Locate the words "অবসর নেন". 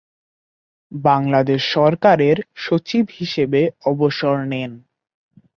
3.85-4.71